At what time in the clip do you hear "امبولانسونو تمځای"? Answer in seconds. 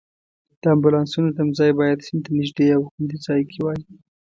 0.75-1.71